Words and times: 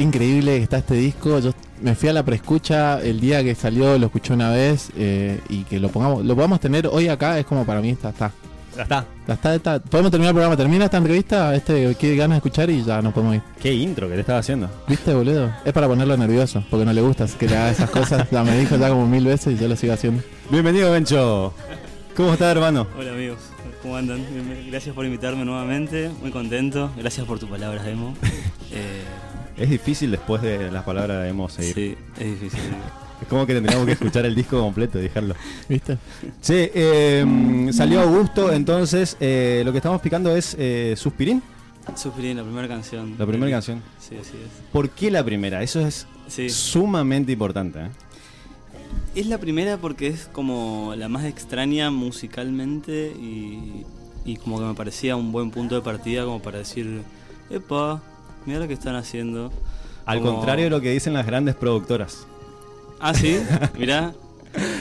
qué 0.00 0.04
increíble 0.04 0.56
que 0.56 0.62
está 0.62 0.78
este 0.78 0.94
disco. 0.94 1.40
Yo 1.40 1.52
me 1.82 1.94
fui 1.94 2.08
a 2.08 2.14
la 2.14 2.24
preescucha 2.24 3.02
el 3.02 3.20
día 3.20 3.44
que 3.44 3.54
salió, 3.54 3.98
lo 3.98 4.06
escuché 4.06 4.32
una 4.32 4.50
vez 4.50 4.88
eh, 4.96 5.40
y 5.50 5.64
que 5.64 5.78
lo 5.78 5.90
pongamos, 5.90 6.24
lo 6.24 6.34
podamos 6.34 6.58
tener 6.58 6.86
hoy 6.86 7.08
acá 7.08 7.38
es 7.38 7.44
como 7.44 7.66
para 7.66 7.82
mí 7.82 7.90
está, 7.90 8.08
está. 8.08 8.32
Ya 8.74 8.84
está. 8.84 9.06
Ya 9.28 9.34
está, 9.34 9.54
está. 9.54 9.78
Podemos 9.78 10.10
terminar 10.10 10.30
el 10.30 10.36
programa, 10.36 10.56
termina 10.56 10.86
esta 10.86 10.96
entrevista, 10.96 11.54
este 11.54 11.94
que 11.96 12.16
ganas 12.16 12.36
de 12.36 12.38
escuchar 12.38 12.70
y 12.70 12.82
ya 12.82 13.02
nos 13.02 13.12
podemos 13.12 13.34
ir. 13.34 13.42
Qué 13.60 13.74
intro 13.74 14.08
que 14.08 14.14
te 14.14 14.20
estaba 14.20 14.38
haciendo. 14.38 14.70
¿Viste, 14.88 15.12
boludo? 15.12 15.52
Es 15.66 15.72
para 15.74 15.86
ponerlo 15.86 16.16
nervioso, 16.16 16.64
porque 16.70 16.86
no 16.86 16.94
le 16.94 17.02
gusta 17.02 17.26
que 17.38 17.46
le 17.46 17.58
haga 17.58 17.70
esas 17.70 17.90
cosas. 17.90 18.26
Ya 18.30 18.42
me 18.42 18.58
dijo 18.58 18.76
ya 18.78 18.88
como 18.88 19.06
mil 19.06 19.26
veces 19.26 19.54
y 19.54 19.60
yo 19.60 19.68
lo 19.68 19.76
sigo 19.76 19.92
haciendo. 19.92 20.22
Bienvenido, 20.48 20.90
Bencho. 20.92 21.52
¿Cómo 22.16 22.32
estás, 22.32 22.56
hermano? 22.56 22.86
Hola 22.98 23.10
amigos, 23.10 23.40
¿cómo 23.82 23.96
andan? 23.96 24.24
Gracias 24.70 24.94
por 24.94 25.04
invitarme 25.04 25.44
nuevamente, 25.44 26.10
muy 26.22 26.30
contento. 26.30 26.90
Gracias 26.96 27.26
por 27.26 27.38
tus 27.38 27.50
palabras, 27.50 27.86
Emo. 27.86 28.14
Eh, 28.72 29.02
Es 29.60 29.68
difícil 29.70 30.10
después 30.10 30.40
de 30.42 30.70
las 30.70 30.84
palabras 30.84 31.22
de 31.22 31.28
hemos 31.28 31.52
seguir. 31.52 31.74
sí, 31.74 31.96
es 32.18 32.40
difícil. 32.40 32.60
Es 33.20 33.28
como 33.28 33.46
que 33.46 33.52
tendríamos 33.52 33.84
que 33.84 33.92
escuchar 33.92 34.24
el 34.24 34.34
disco 34.34 34.58
completo 34.58 34.98
y 34.98 35.02
dejarlo. 35.02 35.34
¿Viste? 35.68 35.98
Sí, 36.40 36.54
eh, 36.74 37.68
salió 37.72 38.00
Augusto, 38.00 38.50
entonces 38.52 39.18
eh, 39.20 39.60
lo 39.64 39.72
que 39.72 39.78
estamos 39.78 40.00
picando 40.00 40.34
es 40.34 40.56
eh, 40.58 40.94
Suspirín, 40.96 41.42
Suspirín, 41.96 42.36
la 42.38 42.42
primera 42.44 42.68
canción. 42.68 43.16
la 43.18 43.26
primera 43.26 43.50
canción. 43.52 43.82
Sí, 43.98 44.16
así 44.18 44.30
es. 44.36 44.50
¿Por 44.72 44.88
qué 44.90 45.10
la 45.10 45.22
primera? 45.24 45.62
Eso 45.62 45.80
es 45.86 46.06
Sí. 46.28 46.48
sumamente 46.48 47.32
importante. 47.32 47.80
¿eh? 47.80 47.88
Es 49.14 49.26
la 49.26 49.38
primera 49.38 49.76
porque 49.76 50.06
es 50.06 50.26
como 50.32 50.94
la 50.96 51.08
más 51.08 51.24
extraña 51.24 51.90
musicalmente 51.90 53.12
y, 53.20 53.84
y 54.24 54.36
como 54.36 54.58
que 54.60 54.64
me 54.64 54.74
parecía 54.74 55.16
un 55.16 55.32
buen 55.32 55.50
punto 55.50 55.74
de 55.74 55.80
partida 55.82 56.24
como 56.24 56.40
para 56.40 56.58
decir, 56.58 57.02
epa, 57.50 58.00
mira 58.46 58.58
lo 58.60 58.68
que 58.68 58.74
están 58.74 58.94
haciendo. 58.96 59.52
Al 60.06 60.18
Como- 60.20 60.36
contrario 60.36 60.64
de 60.64 60.70
lo 60.70 60.80
que 60.80 60.90
dicen 60.90 61.12
las 61.12 61.26
grandes 61.26 61.54
productoras. 61.54 62.26
Ah, 62.98 63.14
sí, 63.14 63.38
mirá. 63.78 64.12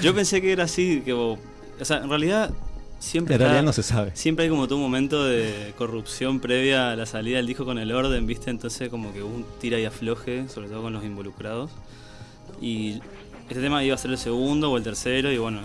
Yo 0.01 0.13
pensé 0.15 0.41
que 0.41 0.51
era 0.51 0.63
así, 0.63 1.01
que, 1.05 1.13
o 1.13 1.37
sea, 1.81 1.97
en 1.97 2.09
realidad 2.09 2.51
siempre... 2.99 3.35
En 3.35 3.39
realidad 3.39 3.59
está- 3.59 3.65
no 3.65 3.73
se 3.73 3.83
sabe. 3.83 4.11
Siempre 4.15 4.45
hay 4.45 4.49
como 4.49 4.65
todo 4.67 4.77
un 4.77 4.81
momento 4.83 5.23
de 5.23 5.73
corrupción 5.77 6.39
previa 6.39 6.91
a 6.91 6.95
la 6.95 7.05
salida 7.05 7.37
del 7.37 7.45
disco 7.47 7.65
con 7.65 7.77
el 7.77 7.91
orden, 7.91 8.25
¿viste? 8.25 8.49
Entonces 8.49 8.89
como 8.89 9.13
que 9.13 9.21
hubo 9.21 9.33
un 9.33 9.45
tira 9.61 9.79
y 9.79 9.85
afloje, 9.85 10.49
sobre 10.49 10.67
todo 10.69 10.81
con 10.81 10.93
los 10.93 11.03
involucrados. 11.03 11.69
Y 12.61 12.99
este 13.47 13.61
tema 13.61 13.83
iba 13.83 13.95
a 13.95 13.97
ser 13.97 14.11
el 14.11 14.17
segundo 14.17 14.71
o 14.71 14.77
el 14.77 14.83
tercero 14.83 15.31
y 15.31 15.37
bueno, 15.37 15.59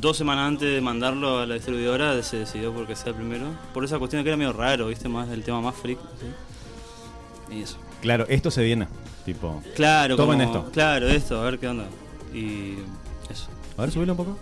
dos 0.00 0.16
semanas 0.16 0.48
antes 0.48 0.72
de 0.72 0.80
mandarlo 0.80 1.40
a 1.40 1.46
la 1.46 1.54
distribuidora 1.54 2.20
se 2.22 2.38
decidió 2.38 2.72
porque 2.72 2.96
sea 2.96 3.10
el 3.10 3.16
primero. 3.16 3.46
Por 3.74 3.84
esa 3.84 3.98
cuestión 3.98 4.22
que 4.24 4.30
era 4.30 4.36
medio 4.38 4.52
raro, 4.54 4.88
¿viste? 4.88 5.08
Más 5.08 5.28
el 5.28 5.42
tema 5.44 5.60
más 5.60 5.74
freak. 5.76 5.98
¿sí? 6.00 6.26
Eso. 7.60 7.76
Claro, 8.00 8.26
esto 8.28 8.50
se 8.50 8.62
viene. 8.62 8.88
Tipo. 9.24 9.62
Claro, 9.76 10.16
Tomen 10.16 10.40
como- 10.40 10.58
esto. 10.58 10.72
Claro, 10.72 11.08
esto, 11.08 11.40
a 11.40 11.44
ver 11.44 11.58
qué 11.58 11.68
onda. 11.68 11.84
Y 12.34 12.74
eso. 13.30 13.48
A 13.76 13.82
ver, 13.82 13.90
subilo 13.90 14.12
un 14.12 14.16
poco. 14.16 14.38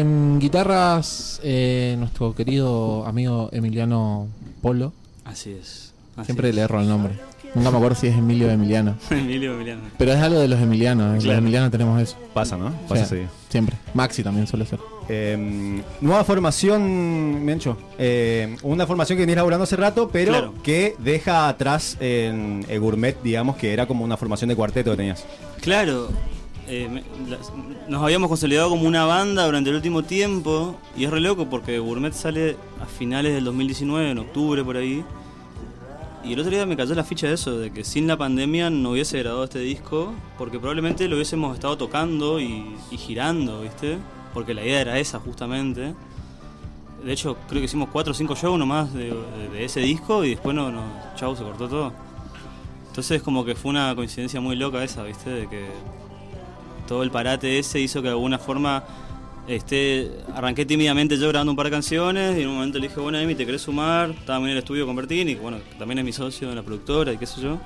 En 0.00 0.40
guitarras, 0.40 1.40
eh, 1.44 1.94
nuestro 1.98 2.34
querido 2.34 3.06
amigo 3.06 3.48
Emiliano 3.52 4.26
Polo. 4.60 4.92
Así 5.24 5.52
es. 5.52 5.92
Así 6.16 6.26
Siempre 6.26 6.48
es. 6.48 6.54
le 6.56 6.62
erro 6.62 6.80
el 6.80 6.88
nombre. 6.88 7.14
Nunca 7.54 7.70
me 7.70 7.76
acuerdo 7.76 7.96
si 7.96 8.08
es 8.08 8.16
Emilio 8.16 8.48
o 8.48 8.50
Emiliano. 8.50 8.96
Emilio 9.10 9.54
Emiliano. 9.54 9.82
Pero 9.96 10.12
es 10.12 10.18
algo 10.18 10.40
de 10.40 10.48
los 10.48 10.60
Emilianos. 10.60 11.14
Los 11.14 11.24
Claro. 11.24 11.38
Emilianos 11.38 11.70
tenemos 11.70 12.02
eso. 12.02 12.16
Pasa, 12.32 12.56
¿no? 12.56 12.72
Pasa. 12.88 13.14
Siempre. 13.48 13.76
Maxi 13.94 14.24
también 14.24 14.48
suele 14.48 14.66
ser. 14.66 14.80
Eh, 15.08 15.80
nueva 16.00 16.24
formación, 16.24 17.44
Mencho. 17.44 17.76
Eh, 17.96 18.56
una 18.64 18.86
formación 18.88 19.16
que 19.16 19.22
venís 19.22 19.36
laburando 19.36 19.62
hace 19.62 19.76
rato, 19.76 20.10
pero 20.12 20.32
Claro. 20.32 20.54
que 20.64 20.96
deja 20.98 21.48
atrás 21.48 21.96
en 22.00 22.66
el 22.68 22.80
Gourmet, 22.80 23.16
digamos, 23.22 23.54
que 23.56 23.72
era 23.72 23.86
como 23.86 24.04
una 24.04 24.16
formación 24.16 24.48
de 24.48 24.56
cuarteto 24.56 24.90
que 24.90 24.96
tenías. 24.96 25.24
Claro, 25.60 26.08
eh, 26.68 27.02
nos 27.88 28.02
habíamos 28.02 28.28
consolidado 28.28 28.70
como 28.70 28.86
una 28.86 29.04
banda 29.04 29.44
durante 29.46 29.70
el 29.70 29.76
último 29.76 30.02
tiempo 30.02 30.76
y 30.96 31.04
es 31.04 31.10
re 31.10 31.20
loco 31.20 31.46
porque 31.50 31.78
Gourmet 31.78 32.12
sale 32.12 32.56
a 32.80 32.86
finales 32.86 33.34
del 33.34 33.44
2019, 33.44 34.10
en 34.10 34.18
octubre 34.18 34.64
por 34.64 34.76
ahí. 34.76 35.04
Y 36.24 36.32
el 36.32 36.40
otro 36.40 36.50
día 36.50 36.64
me 36.64 36.74
cayó 36.76 36.94
la 36.94 37.04
ficha 37.04 37.26
de 37.26 37.34
eso, 37.34 37.58
de 37.58 37.70
que 37.70 37.84
sin 37.84 38.06
la 38.06 38.16
pandemia 38.16 38.70
no 38.70 38.92
hubiese 38.92 39.18
grabado 39.18 39.44
este 39.44 39.58
disco, 39.58 40.14
porque 40.38 40.58
probablemente 40.58 41.06
lo 41.06 41.16
hubiésemos 41.16 41.54
estado 41.54 41.76
tocando 41.76 42.40
y, 42.40 42.64
girando, 42.96 43.60
¿viste? 43.60 43.98
Porque 44.32 44.54
la 44.54 44.62
idea 44.64 44.80
era 44.80 44.98
esa 44.98 45.18
justamente. 45.20 45.92
De 47.04 47.12
hecho, 47.12 47.36
creo 47.46 47.60
que 47.60 47.66
hicimos 47.66 47.90
cuatro 47.92 48.12
o 48.12 48.14
cinco 48.14 48.34
shows 48.34 48.58
nomás 48.58 48.94
de- 48.94 49.12
de 49.52 49.64
ese 49.66 49.80
disco 49.80 50.24
y 50.24 50.30
después 50.30 50.56
no, 50.56 50.72
no, 50.72 50.80
chau, 51.14 51.36
se 51.36 51.42
cortó 51.42 51.68
todo. 51.68 51.92
Entonces 52.88 53.20
como 53.22 53.44
que 53.44 53.54
fue 53.54 53.72
una 53.72 53.94
coincidencia 53.94 54.40
muy 54.40 54.56
loca 54.56 54.82
esa, 54.82 55.02
¿viste? 55.02 55.28
De 55.28 55.46
que 55.48 55.66
todo 56.86 57.02
el 57.02 57.10
parate 57.10 57.58
ese 57.58 57.80
hizo 57.80 58.00
que 58.00 58.08
de 58.08 58.14
alguna 58.14 58.38
forma 58.38 58.84
este, 59.46 60.10
arranqué 60.34 60.64
tímidamente 60.64 61.18
yo 61.18 61.28
grabando 61.28 61.52
un 61.52 61.56
par 61.56 61.66
de 61.66 61.72
canciones 61.72 62.38
y 62.38 62.42
en 62.42 62.48
un 62.48 62.54
momento 62.54 62.78
le 62.78 62.88
dije, 62.88 63.00
bueno, 63.00 63.18
Emi, 63.18 63.34
¿te 63.34 63.44
querés 63.44 63.62
sumar? 63.62 64.10
Estaba 64.10 64.44
en 64.44 64.52
el 64.52 64.58
estudio 64.58 64.86
con 64.86 64.96
Bertini, 64.96 65.34
que 65.34 65.40
bueno, 65.40 65.58
también 65.78 65.98
es 65.98 66.04
mi 66.04 66.12
socio 66.12 66.48
en 66.48 66.56
la 66.56 66.62
productora 66.62 67.12
y 67.12 67.18
qué 67.18 67.26
sé 67.26 67.40
yo. 67.40 67.58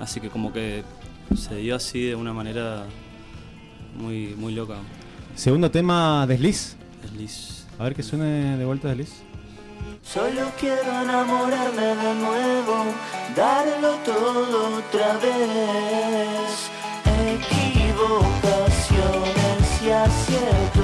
Así 0.00 0.20
que 0.20 0.28
como 0.28 0.52
que 0.52 0.82
se 1.36 1.56
dio 1.56 1.76
así 1.76 2.06
de 2.06 2.14
una 2.16 2.32
manera 2.32 2.86
muy, 3.96 4.34
muy 4.36 4.52
loca. 4.52 4.76
Segundo 5.34 5.70
tema, 5.70 6.26
Desliz. 6.26 6.76
Desliz. 7.02 7.66
A 7.78 7.84
ver 7.84 7.94
que 7.94 8.02
suene 8.02 8.56
de 8.56 8.64
vuelta 8.64 8.88
Desliz. 8.88 9.22
Solo 10.02 10.50
quiero 10.58 11.02
enamorarme 11.02 11.94
de 11.94 12.14
nuevo, 12.14 12.84
darlo 13.36 13.94
todo 14.04 14.78
otra 14.78 15.16
vez. 15.18 16.70
Equivocaciones 17.04 18.51
y 20.12 20.81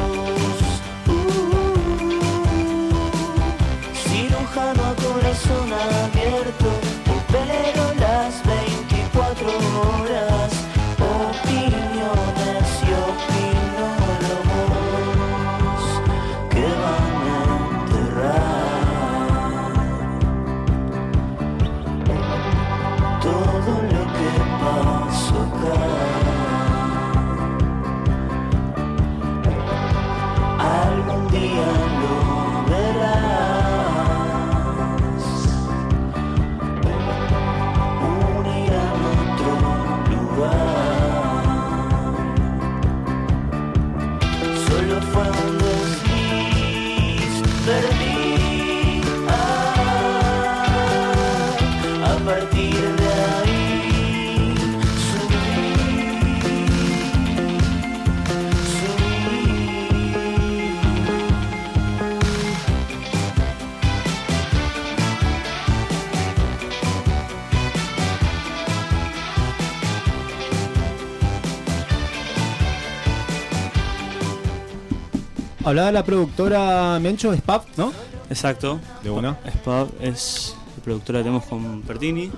hablaba 75.68 75.92
la 75.92 76.04
productora 76.04 76.98
Mencho, 77.00 77.32
es 77.32 77.42
Pap, 77.42 77.64
¿no? 77.76 77.92
Exacto. 78.30 78.80
De 79.02 79.10
una. 79.10 79.38
Spab 79.58 79.88
es 80.00 80.56
la 80.76 80.82
productora 80.82 81.18
que 81.20 81.24
tenemos 81.24 81.44
con 81.46 81.82
Pertini. 81.82 82.30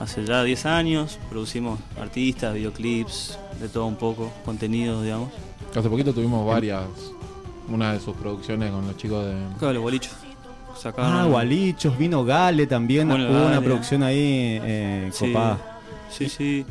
Hace 0.00 0.24
ya 0.24 0.42
10 0.42 0.66
años 0.66 1.18
producimos 1.30 1.78
artistas, 2.00 2.54
videoclips, 2.54 3.38
de 3.60 3.68
todo 3.68 3.86
un 3.86 3.96
poco, 3.96 4.30
contenido, 4.44 5.02
digamos. 5.02 5.30
Hace 5.74 5.88
poquito 5.88 6.12
tuvimos 6.12 6.46
varias. 6.46 6.82
Una 7.68 7.92
de 7.94 8.00
sus 8.00 8.14
producciones 8.16 8.70
con 8.70 8.86
los 8.86 8.96
chicos 8.96 9.24
de. 9.26 9.34
Claro, 9.58 9.74
los 9.74 9.82
bolichos. 9.82 10.12
Sacaron- 10.80 11.12
Ah, 11.12 11.24
Gualichos, 11.24 11.96
vino 11.96 12.22
Gale 12.24 12.66
también. 12.66 13.08
Bueno, 13.08 13.30
Hubo 13.30 13.46
una 13.46 13.60
producción 13.62 14.02
ahí 14.02 14.60
eh, 14.62 15.10
Sí. 15.12 15.26
copada. 15.32 15.58
Sí, 16.10 16.28
sí. 16.28 16.66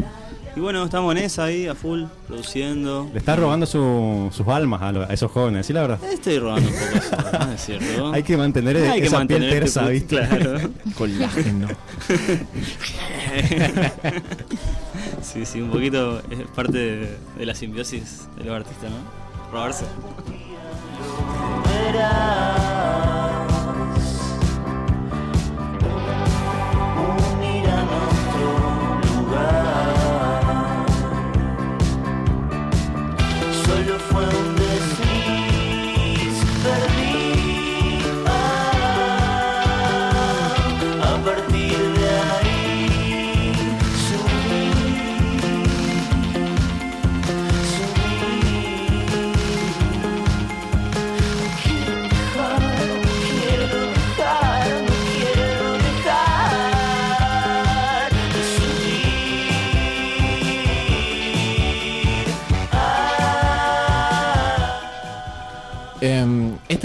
Y 0.56 0.60
bueno, 0.62 0.86
estamos 0.86 1.12
en 1.16 1.22
esa 1.24 1.44
ahí, 1.46 1.68
a 1.68 1.75
full, 1.75 2.04
produciendo. 2.28 3.10
Le 3.12 3.19
está 3.19 3.36
robando 3.36 3.66
su- 3.66 4.30
sus 4.31 4.48
almas 4.48 4.81
a, 4.81 4.92
lo- 4.94 5.02
a 5.04 5.07
esos 5.13 5.30
jóvenes, 5.30 5.66
¿sí 5.66 5.74
la 5.74 5.81
verdad? 5.81 6.00
Estoy 6.10 6.40
robando 6.40 6.69
un 6.69 6.75
poco 6.75 6.98
eso, 6.98 7.40
¿no? 7.46 7.52
es 7.52 7.62
cierto. 7.66 8.12
Hay 8.13 8.24
que 8.24 8.38
mantener 8.38 8.78
Hay 8.78 9.02
que 9.02 9.10
mantener 9.10 9.50
piel 9.50 9.63
este 9.63 9.80
tersa, 9.80 9.88
¿viste? 9.90 10.16
Claro. 10.16 10.69
Colágeno. 10.98 11.68
Sí, 15.22 15.46
sí, 15.46 15.60
un 15.60 15.72
poquito 15.72 16.19
es 16.30 16.48
parte 16.56 16.78
de, 16.78 17.18
de 17.38 17.46
la 17.46 17.54
simbiosis 17.56 18.28
de 18.38 18.46
los 18.46 18.56
artistas, 18.56 18.90
¿no? 18.92 19.52
Robarse. 19.52 19.86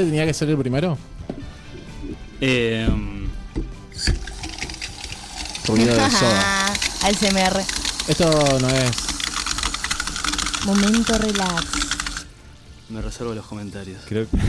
¿Este 0.01 0.11
tenía 0.13 0.25
que 0.25 0.33
ser 0.33 0.49
el 0.49 0.57
primero? 0.57 0.97
Eh, 2.41 2.89
Ruido 5.67 5.95
de 5.95 6.11
soda. 6.11 6.73
ASMR. 7.03 7.61
Esto 8.09 8.59
no 8.63 8.69
es. 8.71 8.91
Momento 10.65 11.19
relax. 11.19 11.65
me 12.89 13.03
reservo 13.03 13.35
los 13.35 13.45
comentarios. 13.45 14.01
Creo 14.09 14.27
que- 14.31 14.39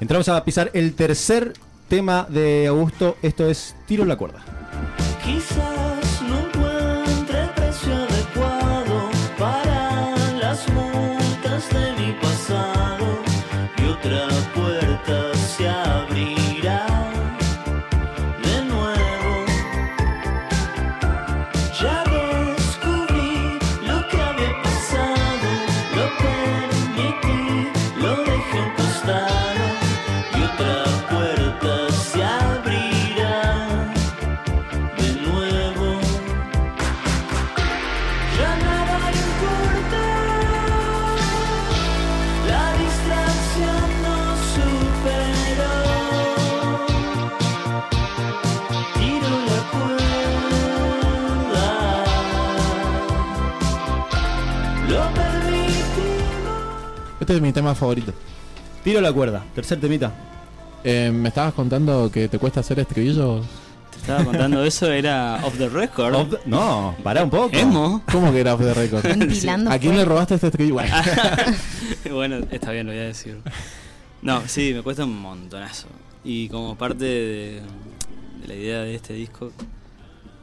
Entramos 0.00 0.28
a 0.28 0.44
pisar 0.44 0.70
el 0.74 0.94
tercer 0.94 1.52
tema 1.92 2.26
de 2.26 2.68
Augusto. 2.68 3.18
Esto 3.20 3.46
es 3.46 3.76
Tiro 3.84 4.06
la 4.06 4.16
cuerda. 4.16 4.42
Este 57.32 57.38
es 57.38 57.42
mi 57.48 57.52
tema 57.54 57.74
favorito. 57.74 58.12
Tiro 58.84 59.00
la 59.00 59.10
cuerda. 59.10 59.42
Tercer 59.54 59.80
temita. 59.80 60.12
Em, 60.84 61.14
me 61.14 61.30
estabas 61.30 61.54
contando 61.54 62.10
que 62.12 62.28
te 62.28 62.38
cuesta 62.38 62.60
hacer 62.60 62.78
estribillos. 62.78 63.46
Te 63.90 63.96
estaba 64.00 64.22
contando 64.22 64.62
eso, 64.62 64.92
era 64.92 65.40
off 65.42 65.56
the 65.56 65.70
record. 65.70 66.28
The- 66.28 66.40
No, 66.44 66.94
pará 67.02 67.24
un 67.24 67.30
poco. 67.30 67.56
Emo. 67.56 68.02
¿Cómo 68.12 68.30
que 68.32 68.40
era 68.40 68.52
off 68.52 68.60
the 68.60 68.74
record? 68.74 69.06
¿A 69.72 69.78
quién 69.78 69.96
le 69.96 70.04
robaste 70.04 70.34
este 70.34 70.48
estribillo? 70.48 70.74
Bueno, 70.74 70.94
bueno, 72.10 72.36
está 72.50 72.70
bien, 72.70 72.84
lo 72.84 72.92
voy 72.92 73.00
a 73.00 73.04
decir. 73.04 73.38
No, 74.20 74.42
sí, 74.46 74.72
me 74.74 74.82
cuesta 74.82 75.04
un 75.06 75.18
montonazo. 75.18 75.86
Y 76.24 76.50
como 76.50 76.76
parte 76.76 77.04
de, 77.06 77.62
de 78.42 78.46
la 78.46 78.54
idea 78.54 78.80
de 78.80 78.94
este 78.94 79.14
disco, 79.14 79.52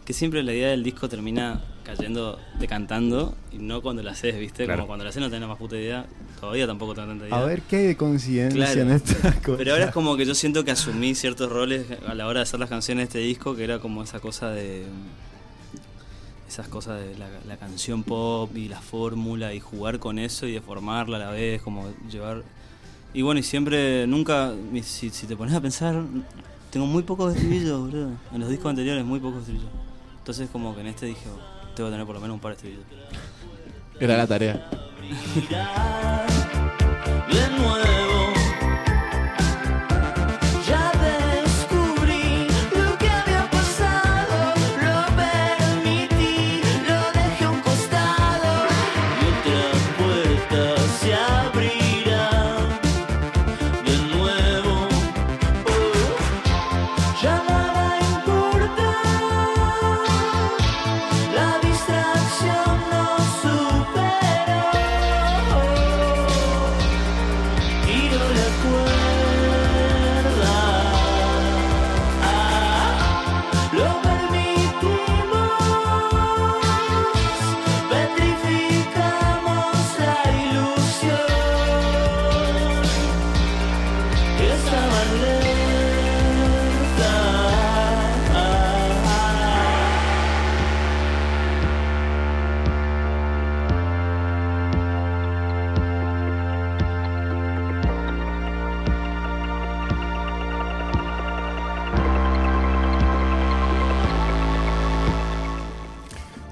que 0.05 0.13
siempre 0.13 0.41
la 0.41 0.53
idea 0.53 0.69
del 0.69 0.83
disco 0.83 1.07
termina 1.07 1.61
cayendo 1.95 2.39
decantando 2.59 3.35
y 3.51 3.57
no 3.57 3.81
cuando 3.81 4.01
lo 4.03 4.09
haces, 4.09 4.37
¿viste? 4.39 4.65
Claro. 4.65 4.79
Como 4.81 4.87
cuando 4.87 5.03
lo 5.05 5.09
haces 5.09 5.21
no 5.21 5.27
tenés 5.27 5.41
la 5.41 5.47
más 5.47 5.57
puta 5.57 5.75
idea, 5.77 6.05
todavía 6.39 6.65
tampoco 6.67 6.93
tengo 6.95 7.07
tanta 7.09 7.27
idea. 7.27 7.37
A 7.37 7.45
ver 7.45 7.61
qué 7.63 7.77
hay 7.77 7.87
de 7.87 7.97
coincidencia 7.97 8.65
Claro. 8.65 8.81
en 8.81 8.91
esta 8.91 9.33
cosa. 9.43 9.57
Pero 9.57 9.73
ahora 9.73 9.85
es 9.85 9.91
como 9.91 10.15
que 10.17 10.25
yo 10.25 10.35
siento 10.35 10.63
que 10.63 10.71
asumí 10.71 11.15
ciertos 11.15 11.51
roles 11.51 11.85
a 12.07 12.13
la 12.13 12.27
hora 12.27 12.39
de 12.39 12.43
hacer 12.43 12.59
las 12.59 12.69
canciones 12.69 13.03
de 13.03 13.03
este 13.05 13.19
disco, 13.19 13.55
que 13.55 13.63
era 13.63 13.79
como 13.79 14.03
esa 14.03 14.19
cosa 14.19 14.49
de. 14.51 14.85
Esas 16.47 16.67
cosas 16.67 16.99
de 16.99 17.15
la, 17.17 17.27
la 17.47 17.57
canción 17.57 18.01
pop 18.03 18.49
y 18.57 18.67
la 18.69 18.81
fórmula 18.81 19.53
y 19.53 19.59
jugar 19.59 19.99
con 19.99 20.17
eso 20.17 20.47
y 20.47 20.51
deformarla 20.53 21.17
a 21.17 21.19
la 21.19 21.29
vez, 21.29 21.61
como 21.61 21.87
llevar. 22.09 22.41
Y 23.13 23.21
bueno, 23.21 23.39
y 23.39 23.43
siempre, 23.43 24.07
nunca. 24.07 24.53
Si, 24.81 25.11
si 25.11 25.27
te 25.27 25.35
pones 25.35 25.53
a 25.53 25.61
pensar, 25.61 26.01
tengo 26.71 26.87
muy 26.87 27.03
pocos 27.03 27.35
estribillos, 27.35 27.79
boludo. 27.79 28.09
En 28.33 28.39
los 28.39 28.49
discos 28.49 28.67
anteriores, 28.71 29.05
muy 29.05 29.19
pocos 29.19 29.41
estribillos. 29.41 29.69
Entonces, 30.17 30.49
como 30.51 30.73
que 30.73 30.81
en 30.81 30.87
este 30.87 31.05
dije, 31.05 31.21
oh, 31.29 31.58
tengo 31.79 31.89
que 31.89 31.93
tener 31.93 32.05
por 32.05 32.15
lo 32.15 32.21
menos 32.21 32.35
un 32.35 32.41
par 32.41 32.51
de 32.51 32.55
estribillos. 32.57 32.85
era 34.01 34.17
la 34.17 34.27
tarea. 34.27 34.69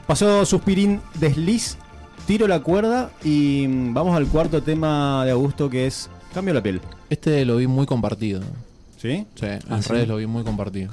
Pasó 0.08 0.46
Suspirín 0.46 1.02
Desliz, 1.16 1.78
Tiro 2.26 2.48
la 2.48 2.62
cuerda 2.62 3.12
y 3.24 3.66
mm, 3.68 3.94
vamos 3.94 4.16
al 4.16 4.28
cuarto 4.28 4.62
tema 4.64 5.24
de 5.26 5.32
Augusto 5.32 5.70
que 5.70 5.88
es 5.88 6.10
Cambio 6.34 6.54
la 6.54 6.62
piel. 6.64 6.82
Este 7.10 7.46
lo 7.46 7.58
vi 7.58 7.68
muy 7.68 7.86
compartido. 7.86 8.42
¿Sí? 8.98 9.26
Sí, 9.36 9.46
en 9.46 9.60
Ah, 9.70 9.82
¿sí? 9.82 9.90
redes 9.90 10.08
lo 10.08 10.18
vi 10.18 10.26
muy 10.28 10.44
compartido. 10.44 10.92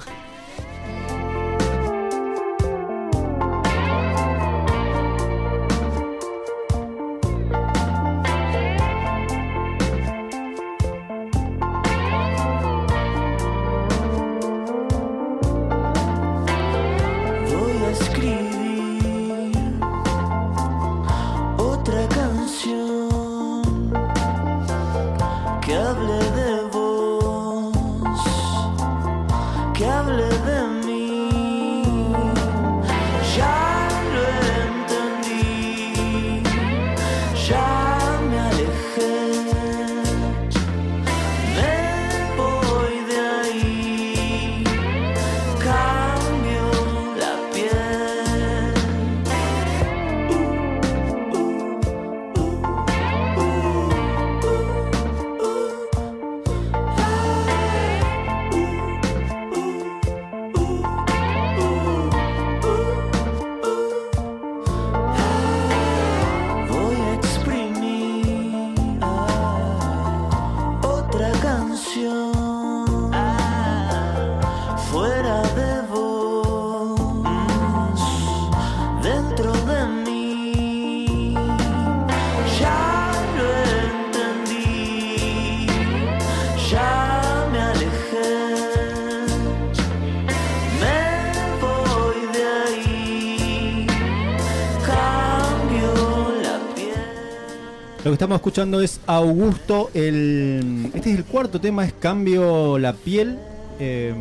Que 98.15 98.23
estamos 98.23 98.37
escuchando 98.37 98.79
es 98.79 99.01
Augusto. 99.07 99.91
El, 99.93 100.89
este 100.93 101.11
es 101.11 101.17
el 101.17 101.25
cuarto 101.25 101.59
tema, 101.59 101.83
es 101.83 101.91
Cambio 101.91 102.79
la 102.79 102.93
piel. 102.93 103.37
Eh, 103.77 104.13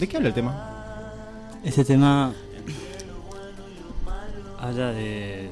¿De 0.00 0.08
qué 0.08 0.16
habla 0.16 0.30
el 0.30 0.34
tema? 0.34 1.12
Este 1.62 1.84
tema 1.84 2.34
habla 4.58 4.90
de 4.92 5.48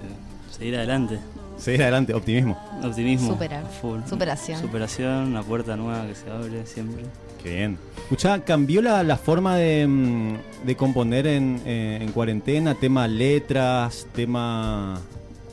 seguir 0.51 0.75
adelante, 0.77 1.21
Seguir 1.57 1.83
adelante, 1.83 2.13
optimismo. 2.15 2.59
optimismo. 2.83 3.29
Superar. 3.35 3.65
full. 3.81 4.01
Superación. 4.09 4.61
Superación, 4.61 5.29
una 5.29 5.45
puerta 5.45 5.77
nueva 5.77 6.05
que 6.09 6.17
se 6.17 6.29
abre 6.29 6.67
siempre. 6.67 7.05
Qué 7.45 7.55
bien. 7.59 7.79
Escucha, 7.97 8.41
¿cambió 8.43 8.83
la, 8.83 9.05
la 9.05 9.17
forma 9.17 9.55
de, 9.57 9.87
mm, 9.87 10.67
de 10.67 10.77
componer 10.77 11.29
en, 11.29 11.61
eh, 11.65 11.99
en 12.03 12.11
cuarentena? 12.11 12.75
Tema 12.75 13.07
letras, 13.07 14.09
tema 14.13 14.99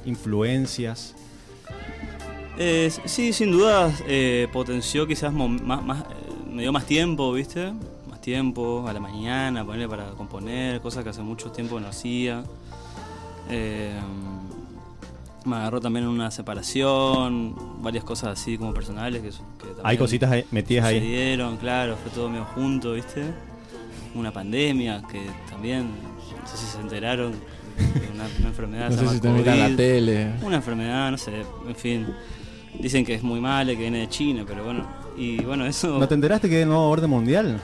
influencias. 0.06 1.14
Eh, 2.62 2.92
sí, 3.06 3.32
sin 3.32 3.52
duda 3.52 3.90
eh, 4.06 4.48
potenció 4.52 5.08
quizás 5.08 5.32
mom- 5.34 5.62
más, 5.62 5.82
más, 5.84 6.02
eh, 6.02 6.06
me 6.52 6.62
dio 6.62 6.74
más 6.74 6.86
tiempo, 6.86 7.32
¿viste? 7.32 7.72
Más 8.10 8.20
tiempo 8.20 8.86
a 8.88 8.92
la 8.92 9.00
mañana, 9.00 9.64
ponerle 9.64 9.88
para 9.88 10.10
componer, 10.12 10.82
cosas 10.82 11.04
que 11.06 11.10
hace 11.12 11.22
mucho 11.22 11.52
tiempo 11.52 11.80
no 11.80 11.88
hacía. 11.88 12.44
Eh, 13.50 13.98
me 15.46 15.56
agarró 15.56 15.80
también 15.80 16.06
una 16.06 16.30
separación, 16.32 17.56
varias 17.82 18.04
cosas 18.04 18.38
así 18.38 18.58
como 18.58 18.74
personales 18.74 19.22
que, 19.22 19.30
que 19.30 19.68
también 19.68 19.86
Hay 19.86 19.98
cositas 19.98 20.30
ahí- 20.30 20.46
metidas 20.52 20.86
ahí. 20.86 21.00
sucedieron, 21.00 21.56
claro, 21.58 21.96
fue 21.96 22.12
todo 22.12 22.30
medio 22.30 22.44
junto, 22.54 22.92
¿viste? 22.94 23.24
Una 24.16 24.34
pandemia 24.34 25.02
que 25.10 25.22
también, 25.50 25.84
no 26.42 26.46
sé 26.48 26.58
si 26.58 26.66
se 26.66 26.82
enteraron, 26.82 27.32
una, 28.14 28.26
una 28.40 28.48
enfermedad 28.50 28.90
No 28.92 28.98
se 28.98 29.08
sé 29.08 29.14
si 29.16 29.22
te 29.22 29.30
miran 29.30 29.60
la 29.60 29.66
COVID. 29.68 29.78
tele. 29.78 30.34
Una 30.42 30.58
enfermedad, 30.58 31.10
no 31.12 31.18
sé, 31.18 31.46
en 31.68 31.76
fin. 31.76 32.08
Dicen 32.78 33.06
que 33.06 33.16
es 33.16 33.24
muy 33.24 33.40
mala, 33.40 33.72
que 33.72 33.78
viene 33.80 34.00
de 34.00 34.10
China, 34.10 34.44
pero 34.48 34.64
bueno. 34.64 34.86
Y 35.18 35.42
bueno, 35.44 35.66
eso. 35.66 35.98
¿No 36.00 36.08
te 36.08 36.14
enteraste 36.14 36.50
que 36.50 36.58
hay 36.60 36.66
nuevo 36.66 36.90
orden 36.90 37.10
mundial? 37.10 37.60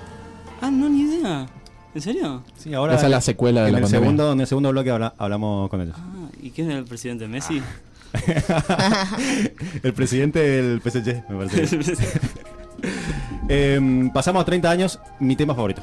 Ah, 0.61 0.71
no, 0.71 0.89
ni 0.89 1.01
idea. 1.01 1.45
¿En 1.93 2.01
serio? 2.01 2.43
Sí, 2.57 2.73
ahora. 2.73 2.95
Esa 2.95 3.05
es 3.05 3.11
la 3.11 3.21
secuela 3.21 3.61
de 3.61 3.67
en 3.67 3.73
la 3.73 3.77
el 3.79 3.83
pandemia. 3.83 4.01
segundo, 4.05 4.31
en 4.33 4.41
el 4.41 4.47
segundo 4.47 4.69
bloque 4.71 4.91
habla- 4.91 5.13
hablamos 5.17 5.69
con 5.69 5.81
ellos. 5.81 5.95
Ah, 5.97 6.27
¿y 6.41 6.49
quién 6.49 6.69
es 6.71 6.77
el 6.77 6.85
presidente 6.85 7.27
Messi? 7.27 7.61
el 9.83 9.93
presidente 9.93 10.39
del 10.39 10.81
PSG, 10.81 11.23
me 11.29 11.45
parece. 11.45 11.79
Em, 13.47 14.09
pasamos 14.11 14.41
a 14.41 14.45
30 14.45 14.69
años, 14.69 14.99
mi 15.19 15.35
tema 15.35 15.53
favorito. 15.55 15.81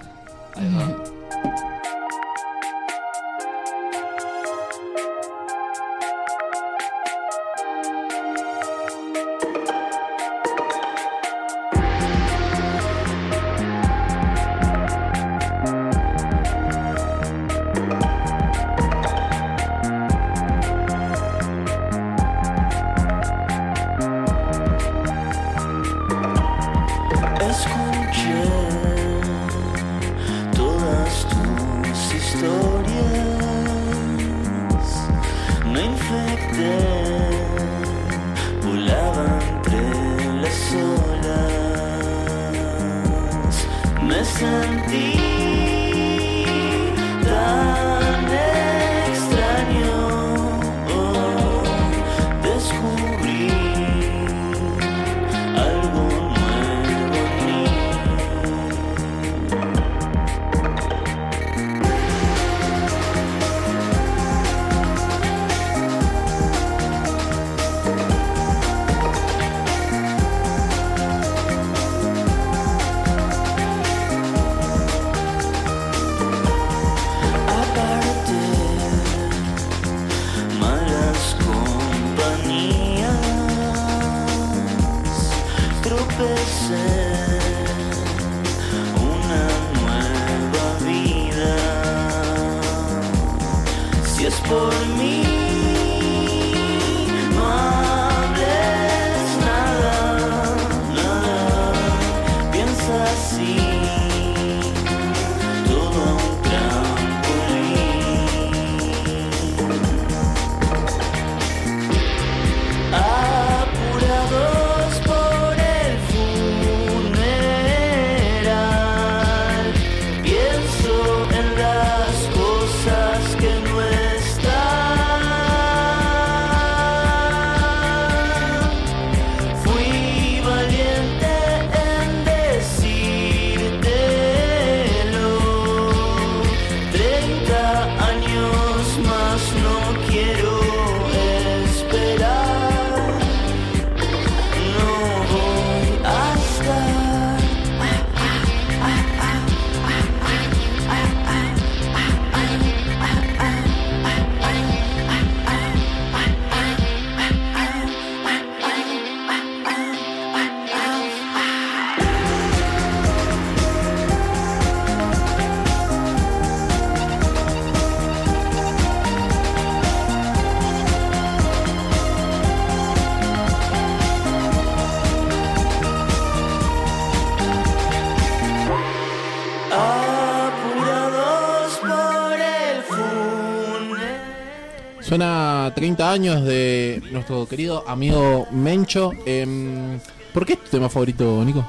Años 186.12 186.45
de 186.45 187.02
nuestro 187.11 187.47
querido 187.49 187.85
amigo 187.88 188.47
Mencho. 188.52 189.11
Em, 189.26 189.99
¿Por 190.33 190.47
qué 190.47 190.54
es 190.54 190.64
tu 190.64 190.71
tema 190.71 190.88
favorito, 190.88 191.42
Nico? 191.45 191.66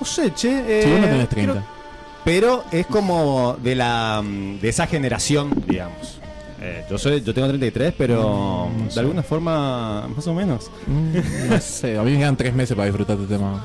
No 0.00 0.06
sé, 0.06 0.32
che. 0.34 0.82
Si 0.82 0.90
vos 0.90 1.00
no 1.00 1.06
eh, 1.06 1.10
tenés 1.10 1.28
30. 1.28 1.52
creo- 1.52 1.64
pero 2.24 2.64
es 2.72 2.86
como 2.86 3.56
de 3.62 3.74
la 3.74 4.22
mm, 4.24 4.58
de 4.60 4.68
esa 4.68 4.86
generación, 4.86 5.50
digamos. 5.68 6.18
Eh, 6.60 6.84
yo 6.90 6.96
soy, 6.96 7.20
yo 7.22 7.34
tengo 7.34 7.46
33, 7.48 7.92
pero 7.96 8.68
Mm, 8.72 8.78
no 8.78 8.84
de 8.86 8.90
sé. 8.90 9.00
alguna 9.00 9.22
forma, 9.22 10.08
más 10.08 10.26
o 10.26 10.32
menos. 10.34 10.70
Mm, 10.86 11.48
no 11.50 11.60
sé, 11.60 11.98
a 11.98 12.02
mí 12.02 12.12
me 12.12 12.18
quedan 12.18 12.36
3 12.36 12.54
meses 12.54 12.74
para 12.74 12.86
disfrutar 12.86 13.16
este 13.20 13.34
tema. 13.34 13.62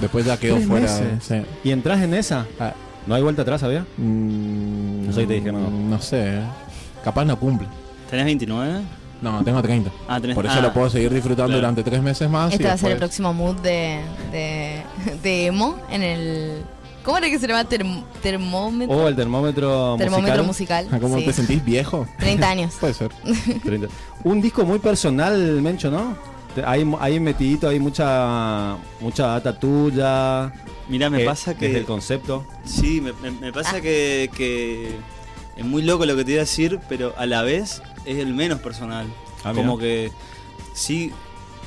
Después 0.00 0.24
ya 0.24 0.38
quedó 0.38 0.54
¿Tres 0.56 0.66
fuera. 0.68 0.88
sí. 1.20 1.42
¿Y 1.64 1.70
entras 1.72 2.00
en 2.00 2.14
esa? 2.14 2.46
Ah, 2.60 2.72
¿No 3.06 3.14
hay 3.14 3.22
vuelta 3.22 3.42
atrás, 3.42 3.62
había? 3.62 3.84
mm, 3.96 5.06
No 5.06 5.12
sé 5.12 5.20
qué 5.22 5.26
te 5.26 5.34
dije, 5.34 5.52
no. 5.52 5.68
No 5.70 6.00
sé, 6.00 6.36
eh. 6.38 6.42
capaz 7.04 7.24
no 7.24 7.38
cumple. 7.38 7.66
¿Tenés 8.10 8.24
29? 8.26 8.80
No, 9.22 9.42
tengo 9.42 9.62
30. 9.62 9.90
Ah, 10.08 10.20
tenés 10.20 10.34
Por 10.34 10.44
eso 10.46 10.56
ah, 10.58 10.60
lo 10.60 10.72
puedo 10.72 10.90
seguir 10.90 11.12
disfrutando 11.12 11.46
claro. 11.48 11.60
durante 11.60 11.82
3 11.82 12.02
meses 12.02 12.28
más. 12.28 12.52
Este 12.52 12.64
y 12.64 12.66
va 12.66 12.72
a 12.74 12.76
ser 12.78 12.92
el 12.92 12.98
después- 12.98 12.98
próximo 12.98 13.32
mood 13.34 13.56
de, 13.56 14.00
de, 14.30 14.82
de 15.22 15.46
emo 15.46 15.78
en 15.90 16.02
el... 16.02 16.62
¿Cómo 17.02 17.18
era 17.18 17.28
que 17.30 17.38
se 17.38 17.46
llama? 17.46 17.64
Term- 17.68 18.02
termómetro. 18.20 18.96
O 18.96 19.06
el 19.08 19.14
termómetro, 19.16 19.94
termómetro 19.96 20.42
musical. 20.44 20.84
musical. 20.86 20.88
Ah, 20.90 20.98
¿Cómo 21.00 21.18
sí. 21.18 21.24
te 21.24 21.32
sentís 21.32 21.64
viejo? 21.64 22.06
30 22.18 22.50
años. 22.50 22.74
Puede 22.80 22.94
ser. 22.94 23.10
30. 23.64 23.86
Un 24.24 24.40
disco 24.42 24.64
muy 24.64 24.80
personal, 24.80 25.38
Mencho, 25.62 25.88
¿no? 25.90 26.16
Te- 26.54 26.64
Hay, 26.66 26.84
hay 27.00 27.20
metidito, 27.20 27.68
hay 27.68 27.78
mucha 27.78 28.76
mucha 29.00 29.28
data 29.28 29.56
tuya. 29.58 30.52
Mirá, 30.88 31.08
me 31.08 31.22
eh, 31.22 31.26
pasa 31.26 31.54
que. 31.56 31.66
Desde 31.66 31.78
el 31.80 31.84
concepto. 31.86 32.44
Sí, 32.64 33.00
me, 33.00 33.12
me- 33.12 33.30
me 33.30 33.48
Ah. 33.48 33.52
pasa 33.54 33.80
que, 33.80 34.28
que 34.36 34.96
es 35.56 35.64
muy 35.64 35.82
loco 35.82 36.04
lo 36.06 36.16
que 36.16 36.24
te 36.24 36.32
iba 36.32 36.40
a 36.40 36.44
decir, 36.44 36.80
pero 36.88 37.14
a 37.16 37.24
la 37.26 37.42
vez 37.42 37.82
es 38.06 38.18
el 38.18 38.32
menos 38.34 38.60
personal. 38.60 39.06
Ah, 39.44 39.52
Como 39.52 39.76
que 39.78 40.10
sí, 40.72 41.12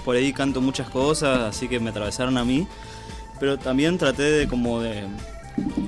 por 0.05 0.15
ahí 0.15 0.33
canto 0.33 0.61
muchas 0.61 0.89
cosas, 0.89 1.39
así 1.39 1.67
que 1.67 1.79
me 1.79 1.89
atravesaron 1.91 2.37
a 2.37 2.43
mí, 2.45 2.67
pero 3.39 3.57
también 3.57 3.97
traté 3.97 4.23
de 4.23 4.47
como 4.47 4.81
de, 4.81 5.05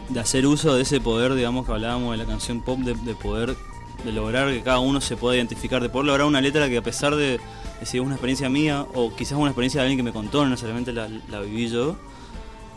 de 0.10 0.20
hacer 0.20 0.46
uso 0.46 0.76
de 0.76 0.84
ese 0.84 1.02
poder, 1.02 1.34
digamos, 1.34 1.66
que 1.66 1.72
hablábamos 1.72 2.12
de 2.12 2.18
la 2.18 2.26
canción 2.26 2.62
pop, 2.62 2.80
de, 2.80 2.94
de 2.94 3.16
poder, 3.16 3.56
de 4.04 4.12
lograr 4.12 4.50
que 4.50 4.62
cada 4.62 4.80
uno 4.80 5.02
se 5.02 5.16
pueda 5.18 5.36
identificar, 5.36 5.82
de 5.82 5.90
poder 5.90 6.08
lograr 6.08 6.28
una 6.28 6.42
letra 6.42 6.70
que 6.70 6.78
a 6.78 6.82
pesar 6.84 7.16
de, 7.16 7.40
de 7.80 7.86
si 7.86 7.98
es 7.98 8.04
una 8.04 8.14
experiencia 8.16 8.50
mía 8.50 8.86
o 8.94 9.14
quizás 9.16 9.38
una 9.38 9.48
experiencia 9.50 9.82
de 9.82 9.88
alguien 9.88 9.98
que 9.98 10.04
me 10.04 10.14
contó, 10.14 10.44
no 10.44 10.50
necesariamente 10.50 10.94
la, 10.94 11.08
la 11.30 11.40
viví 11.42 11.70
yo, 11.70 11.98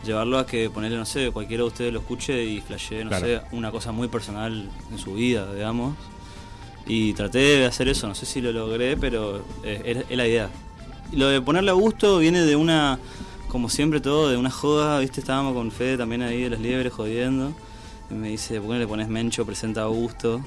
llevarlo 0.03 0.37
a 0.37 0.45
que 0.45 0.69
ponerle, 0.69 0.97
no 0.97 1.05
sé, 1.05 1.31
cualquiera 1.31 1.63
de 1.63 1.67
ustedes 1.67 1.93
lo 1.93 1.99
escuche 1.99 2.43
y 2.43 2.61
flashee, 2.61 3.03
no 3.03 3.09
Claro. 3.09 3.25
sé, 3.25 3.41
una 3.51 3.71
cosa 3.71 3.91
muy 3.91 4.07
personal 4.07 4.69
en 4.91 4.97
su 4.99 5.13
vida, 5.15 5.51
digamos. 5.53 5.95
Y 6.87 7.13
traté 7.13 7.39
de 7.39 7.65
hacer 7.65 7.87
eso, 7.87 8.07
no 8.07 8.15
sé 8.15 8.25
si 8.25 8.41
lo 8.41 8.51
logré, 8.51 8.95
pero 8.95 9.43
eh, 9.63 10.03
es, 10.07 10.17
la 10.17 10.27
idea. 10.27 10.49
Lo 11.11 11.27
de 11.27 11.41
ponerle 11.41 11.71
a 11.71 11.73
gusto 11.73 12.19
viene 12.19 12.41
de 12.41 12.55
una, 12.55 12.99
como 13.47 13.69
siempre 13.69 13.99
todo, 13.99 14.29
de 14.29 14.37
una 14.37 14.51
joda, 14.51 14.99
viste, 14.99 15.19
estábamos 15.19 15.53
con 15.53 15.71
Fede 15.71 15.97
también 15.97 16.21
ahí 16.21 16.43
de 16.43 16.51
las 16.51 16.59
liebres 16.59 16.93
jodiendo. 16.93 17.53
Y 18.11 18.13
me 18.13 18.29
dice, 18.29 18.59
¿por 18.59 18.69
qué 18.69 18.73
no 18.73 18.79
le 18.79 18.87
pones 18.87 19.07
Mencho, 19.07 19.45
presenta 19.45 19.81
a 19.81 19.85
Augusto? 19.85 20.41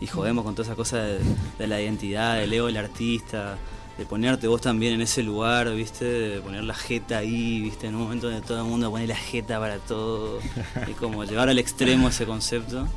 Y 0.00 0.06
jodemos 0.06 0.44
con 0.44 0.54
toda 0.54 0.66
esa 0.66 0.74
cosa 0.74 0.98
de, 0.98 1.20
de 1.58 1.66
la 1.66 1.80
identidad, 1.80 2.38
del 2.38 2.52
ego 2.52 2.66
del 2.66 2.78
artista, 2.78 3.58
de 4.00 4.06
ponerte 4.06 4.48
vos 4.48 4.62
también 4.62 4.94
en 4.94 5.02
ese 5.02 5.22
lugar, 5.22 5.70
viste, 5.74 6.06
de 6.06 6.40
poner 6.40 6.64
la 6.64 6.74
jeta 6.74 7.18
ahí, 7.18 7.60
viste, 7.60 7.86
en 7.86 7.94
un 7.94 8.04
momento 8.04 8.30
donde 8.30 8.44
todo 8.44 8.58
el 8.58 8.64
mundo 8.64 8.90
pone 8.90 9.06
la 9.06 9.14
jeta 9.14 9.60
para 9.60 9.76
todo. 9.76 10.40
Y 10.88 10.92
como 10.92 11.22
llevar 11.24 11.50
al 11.50 11.58
extremo 11.58 12.08
ese 12.08 12.24
concepto. 12.24 12.88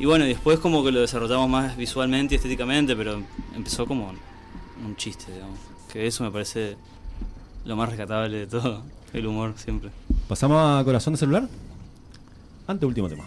Y 0.00 0.06
bueno, 0.06 0.24
después 0.24 0.58
como 0.58 0.82
que 0.82 0.90
lo 0.90 1.00
desarrollamos 1.02 1.46
más 1.50 1.76
visualmente 1.76 2.34
y 2.34 2.36
estéticamente, 2.36 2.96
pero 2.96 3.22
empezó 3.54 3.84
como 3.84 4.10
un 4.82 4.96
chiste, 4.96 5.30
digamos. 5.30 5.58
Que 5.92 6.06
eso 6.06 6.24
me 6.24 6.30
parece 6.30 6.78
lo 7.66 7.76
más 7.76 7.90
rescatable 7.90 8.34
de 8.38 8.46
todo, 8.46 8.82
el 9.12 9.26
humor 9.26 9.52
siempre. 9.58 9.90
¿Pasamos 10.26 10.56
a 10.58 10.82
Corazón 10.86 11.12
de 11.12 11.18
Celular? 11.18 11.48
Ante 12.66 12.86
último 12.86 13.10
tema. 13.10 13.26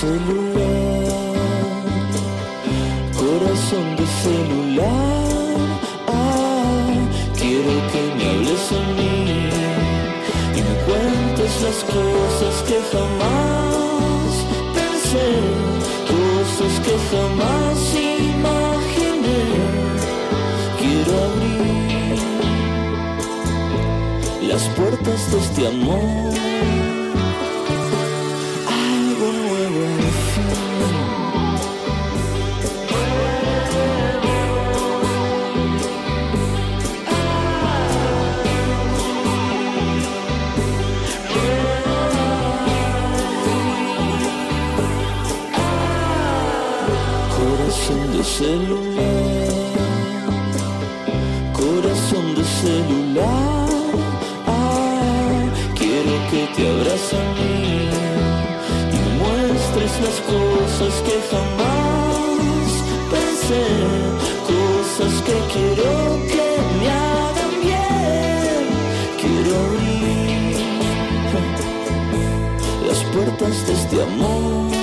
Celular, 0.00 1.34
corazón 3.16 3.86
de 3.96 4.06
celular. 4.24 5.56
Ah, 6.08 6.94
quiero 7.36 7.72
que 7.90 8.02
me 8.16 8.24
hables 8.30 8.64
a 8.72 8.82
mí 8.96 9.16
y 10.56 10.60
me 10.68 10.74
cuentes 10.86 11.52
las 11.66 11.78
cosas 11.96 12.54
que 12.68 12.78
jamás 12.92 14.28
pensé, 14.76 15.30
cosas 16.14 16.72
que 16.84 16.94
jamás 17.10 17.78
imaginé. 18.24 19.42
Quiero 20.80 21.12
abrir 21.28 22.20
las 24.48 24.64
puertas 24.76 25.20
de 25.30 25.36
este 25.38 25.62
amor 25.66 26.91
celular, 48.38 49.52
corazón 51.52 52.34
de 52.34 52.44
celular. 52.44 53.68
Ah, 54.46 55.42
quiero 55.78 56.14
que 56.30 56.40
te 56.54 56.62
abrace 56.66 57.14
a 57.16 57.26
mí 57.36 57.60
y 58.92 58.98
me 59.02 59.10
muestres 59.22 59.92
las 60.06 60.18
cosas 60.32 60.92
que 61.06 61.16
jamás 61.30 62.68
pensé, 63.12 63.64
cosas 64.52 65.12
que 65.26 65.36
quiero 65.52 65.92
que 66.32 66.46
me 66.78 66.86
hagan 66.88 67.54
bien. 67.68 68.62
Quiero 69.20 69.52
abrir 69.66 70.54
las 72.88 73.00
puertas 73.12 73.54
de 73.66 73.72
este 73.74 73.96
amor. 74.02 74.81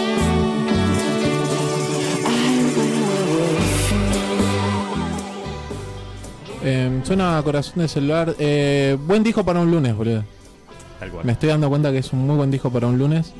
Suena 7.09 7.41
corazón 7.43 7.73
de 7.81 7.87
celular. 7.87 8.35
Eh, 8.37 8.95
buen 9.07 9.23
disco 9.23 9.43
para 9.43 9.59
un 9.59 9.71
lunes, 9.71 9.95
boludo. 9.95 10.23
Tal 10.99 11.09
cual. 11.09 11.25
Me 11.25 11.31
estoy 11.31 11.49
dando 11.49 11.67
cuenta 11.67 11.91
que 11.91 11.97
es 11.97 12.13
un 12.13 12.19
muy 12.27 12.35
buen 12.35 12.51
disco 12.51 12.69
para 12.69 12.85
un 12.85 12.99
lunes. 12.99 13.33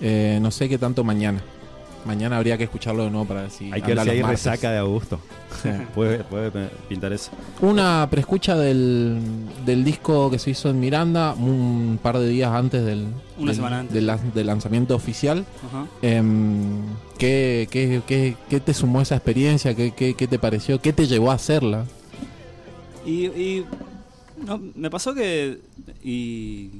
Eh, 0.00 0.38
no 0.40 0.52
sé 0.52 0.68
qué 0.68 0.78
tanto 0.78 1.02
mañana. 1.02 1.40
Mañana 2.04 2.36
habría 2.36 2.56
que 2.56 2.62
escucharlo 2.64 3.02
de 3.02 3.10
nuevo 3.10 3.26
para 3.26 3.42
ver 3.42 3.50
si. 3.50 3.72
Hay 3.72 3.82
que 3.82 3.92
ver 3.94 4.04
si 4.04 4.10
hay 4.10 4.22
martes. 4.22 4.44
resaca 4.44 4.70
de 4.70 4.78
Augusto. 4.78 5.18
Sí. 5.62 5.70
puede, 5.94 6.18
puede 6.22 6.50
pintar 6.88 7.12
eso. 7.14 7.30
Una 7.62 8.06
preescucha 8.10 8.56
del, 8.56 9.18
del 9.64 9.84
disco 9.84 10.30
que 10.30 10.38
se 10.38 10.50
hizo 10.50 10.68
en 10.68 10.78
Miranda 10.78 11.32
un 11.32 11.98
par 12.02 12.18
de 12.18 12.28
días 12.28 12.52
antes 12.52 12.84
del, 12.84 13.06
Una 13.38 13.46
del- 13.46 13.56
semana 13.56 13.78
antes. 13.80 13.94
del, 13.94 14.06
lan- 14.06 14.32
del 14.34 14.46
lanzamiento 14.46 14.94
oficial. 14.94 15.46
Ajá. 15.66 15.86
Em, 16.02 16.82
¿qué, 17.16 17.66
qué, 17.70 18.02
qué- 18.06 18.36
qué 18.50 18.60
te 18.60 18.74
sumó 18.74 19.00
esa 19.00 19.16
experiencia? 19.16 19.74
¿Qué, 19.74 19.92
qué, 19.92 20.12
qué 20.14 20.26
te 20.28 20.38
pareció? 20.38 20.78
¿Qué 20.80 20.92
te 20.92 21.06
llevó 21.06 21.30
a 21.30 21.34
hacerla? 21.34 21.86
Y, 23.06 23.64
no, 24.44 24.60
me 24.74 24.90
pasó 24.90 25.14
que, 25.14 25.60
y, 26.02 26.70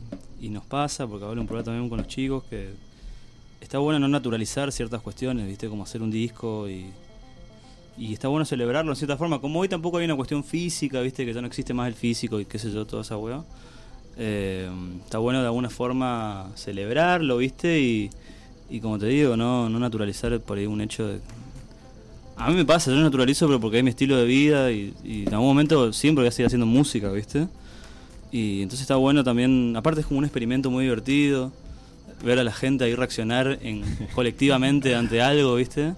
y 0.40 0.48
nos 0.50 0.64
pasa, 0.64 1.06
porque 1.06 1.24
hablo 1.24 1.40
un 1.40 1.46
problema 1.46 1.64
también 1.64 1.88
con 1.88 1.98
los 1.98 2.08
chicos, 2.08 2.44
que 2.50 2.70
está 3.60 3.78
bueno 3.78 3.98
no 3.98 4.08
naturalizar 4.08 4.70
ciertas 4.72 5.00
cuestiones, 5.02 5.46
¿viste? 5.46 5.68
Como 5.68 5.84
hacer 5.84 6.02
un 6.02 6.10
disco 6.10 6.68
y, 6.68 6.86
y 7.96 8.12
está 8.12 8.28
bueno 8.28 8.44
celebrarlo 8.44 8.92
en 8.92 8.96
cierta 8.96 9.16
forma. 9.16 9.40
Como 9.40 9.60
hoy 9.60 9.68
tampoco 9.68 9.98
hay 9.98 10.04
una 10.04 10.16
cuestión 10.16 10.44
física, 10.44 11.00
¿viste? 11.00 11.24
Que 11.24 11.32
ya 11.32 11.40
no 11.40 11.46
existe 11.46 11.72
más 11.72 11.88
el 11.88 11.94
físico 11.94 12.40
y 12.40 12.44
qué 12.44 12.58
sé 12.58 12.70
yo, 12.70 12.84
toda 12.86 13.02
esa 13.02 13.16
weá. 13.16 13.44
Eh, 14.18 14.68
está 15.04 15.18
bueno 15.18 15.40
de 15.40 15.46
alguna 15.46 15.70
forma 15.70 16.50
celebrarlo, 16.56 17.38
¿viste? 17.38 17.80
Y, 17.80 18.10
y 18.68 18.80
como 18.80 18.98
te 18.98 19.06
digo, 19.06 19.36
no, 19.36 19.68
no 19.68 19.78
naturalizar 19.78 20.38
por 20.40 20.58
ahí 20.58 20.66
un 20.66 20.80
hecho 20.80 21.06
de, 21.06 21.20
a 22.36 22.50
mí 22.50 22.56
me 22.56 22.64
pasa, 22.64 22.90
yo 22.90 22.98
naturalizo, 22.98 23.46
pero 23.46 23.60
porque 23.60 23.78
es 23.78 23.84
mi 23.84 23.90
estilo 23.90 24.16
de 24.16 24.24
vida 24.24 24.70
y, 24.72 24.94
y 25.04 25.22
en 25.22 25.34
algún 25.34 25.48
momento 25.48 25.92
siempre 25.92 26.22
voy 26.22 26.28
a 26.28 26.30
seguir 26.30 26.46
haciendo 26.46 26.66
música, 26.66 27.10
¿viste? 27.10 27.48
Y 28.30 28.62
entonces 28.62 28.82
está 28.82 28.96
bueno 28.96 29.24
también, 29.24 29.74
aparte 29.76 30.00
es 30.00 30.06
como 30.06 30.18
un 30.18 30.24
experimento 30.24 30.70
muy 30.70 30.84
divertido. 30.84 31.52
ver 32.24 32.38
a 32.38 32.44
la 32.44 32.52
gente 32.52 32.84
ahí 32.84 32.94
reaccionar 32.94 33.58
en, 33.62 33.82
colectivamente 34.14 34.94
ante 34.94 35.22
algo, 35.22 35.54
¿viste? 35.56 35.94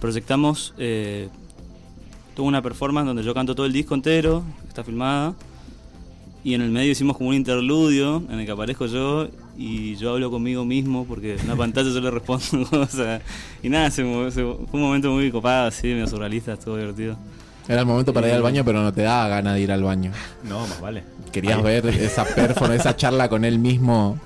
Proyectamos 0.00 0.74
eh, 0.78 1.28
tuve 2.34 2.48
una 2.48 2.62
performance 2.62 3.06
donde 3.06 3.22
yo 3.22 3.32
canto 3.34 3.54
todo 3.54 3.66
el 3.66 3.72
disco 3.72 3.94
entero, 3.94 4.44
está 4.68 4.84
filmada, 4.84 5.34
y 6.42 6.54
en 6.54 6.60
el 6.60 6.70
medio 6.70 6.92
hicimos 6.92 7.16
como 7.16 7.30
un 7.30 7.36
interludio 7.36 8.22
en 8.28 8.40
el 8.40 8.46
que 8.46 8.52
aparezco 8.52 8.86
yo 8.86 9.28
y 9.56 9.96
yo 9.96 10.12
hablo 10.12 10.30
conmigo 10.30 10.64
mismo 10.64 11.04
porque 11.06 11.36
en 11.36 11.46
la 11.48 11.56
pantalla 11.56 11.90
yo 11.90 12.00
le 12.00 12.10
respondo 12.10 12.44
cosas. 12.70 13.22
Y 13.62 13.68
nada, 13.68 13.90
se 13.90 14.02
se- 14.30 14.42
fue 14.42 14.56
un 14.72 14.80
momento 14.82 15.10
muy 15.12 15.30
copado, 15.30 15.68
así, 15.68 15.88
medio 15.88 16.06
surrealista, 16.06 16.54
estuvo 16.54 16.76
divertido. 16.76 17.16
Era 17.68 17.80
el 17.80 17.86
momento 17.86 18.12
para 18.12 18.28
ir 18.28 18.34
al 18.34 18.42
baño, 18.42 18.62
pero 18.64 18.82
no 18.82 18.92
te 18.92 19.02
daba 19.02 19.26
ganas 19.28 19.54
de 19.54 19.60
ir 19.62 19.72
al 19.72 19.82
baño. 19.82 20.12
No, 20.42 20.66
más 20.66 20.80
vale. 20.80 21.02
Querías 21.32 21.62
ver 21.62 21.86
esa 21.86 22.24
performance, 22.24 22.80
esa 22.80 22.94
charla 22.96 23.28
con 23.28 23.44
él 23.44 23.58
mismo 23.58 24.18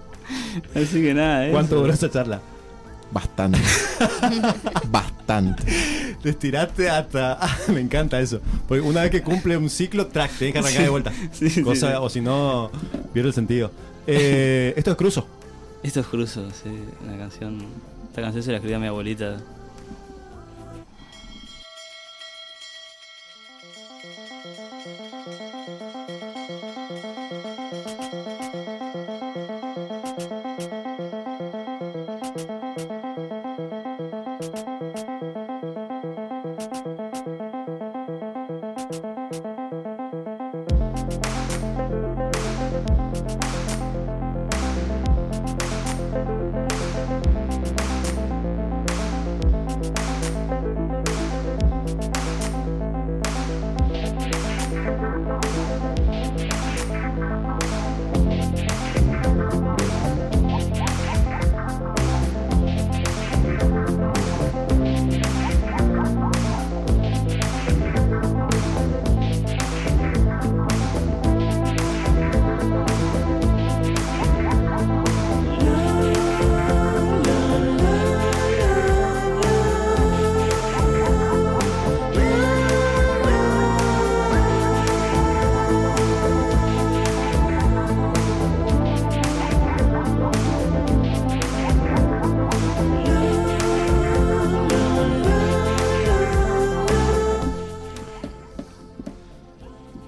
Así 0.74 1.00
que 1.02 1.14
nada, 1.14 1.50
¿Cuánto 1.50 1.74
eso. 1.76 1.82
duró 1.82 1.92
esa 1.94 2.10
charla? 2.10 2.40
bastante. 3.12 3.60
bastante. 4.90 5.62
Te 6.22 6.30
estiraste 6.30 6.88
hasta. 6.90 7.38
Ah, 7.40 7.56
me 7.68 7.80
encanta 7.80 8.18
eso. 8.20 8.40
Porque 8.66 8.80
una 8.80 9.02
vez 9.02 9.10
que 9.10 9.22
cumple 9.22 9.56
un 9.56 9.70
ciclo, 9.70 10.06
track, 10.08 10.32
tenés 10.38 10.52
que 10.54 10.58
arrancar 10.58 10.82
de 10.82 10.88
vuelta. 10.88 11.12
Sí, 11.32 11.48
sí, 11.50 11.62
Cosa, 11.62 11.90
sí. 11.90 11.96
O 12.00 12.08
si 12.08 12.20
no, 12.20 12.70
pierde 13.12 13.28
el 13.28 13.34
sentido. 13.34 13.70
Eh, 14.06 14.74
esto 14.76 14.90
es 14.92 14.96
Cruzo. 14.96 15.26
Esto 15.82 16.00
es 16.00 16.06
Cruzo, 16.06 16.50
sí, 16.50 16.70
una 17.02 17.16
canción. 17.18 17.58
Esta 18.08 18.22
canción 18.22 18.42
se 18.42 18.50
la 18.50 18.56
escribí 18.58 18.74
a 18.74 18.78
mi 18.78 18.86
abuelita. 18.86 19.38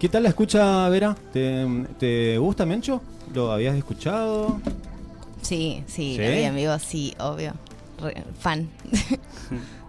¿Qué 0.06 0.10
tal 0.10 0.22
la 0.22 0.28
escucha, 0.28 0.88
Vera? 0.88 1.16
¿Te, 1.32 1.66
te 1.98 2.38
gusta 2.38 2.64
Mencho? 2.64 3.02
¿Lo 3.34 3.50
habías 3.50 3.74
escuchado? 3.74 4.60
Sí, 5.42 5.82
sí, 5.88 6.14
¿Sí? 6.16 6.18
lo 6.18 6.30
vi 6.30 6.42
en 6.44 6.54
vivo, 6.54 6.78
sí, 6.78 7.12
obvio. 7.18 7.54
Re- 8.00 8.22
fan. 8.38 8.68